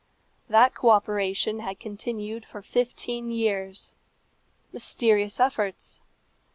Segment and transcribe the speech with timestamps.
[0.49, 3.93] That co operation had continued for fifteen years.
[4.73, 6.01] Mysterious efforts!